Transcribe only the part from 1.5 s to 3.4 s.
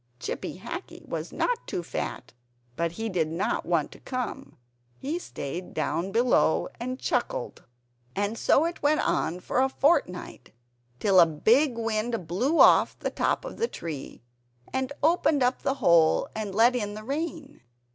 too fat, but he did